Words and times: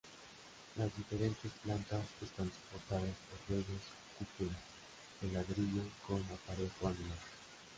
Las 0.77 0.89
diferentes 0.97 1.51
plantas 1.61 2.01
están 2.23 2.51
soportadas 2.51 3.13
por 3.29 3.55
bellas 3.55 3.83
cúpulas 4.17 4.57
de 5.21 5.31
ladrillo 5.31 5.83
con 6.07 6.23
aparejo 6.23 6.87
anular. 6.87 7.19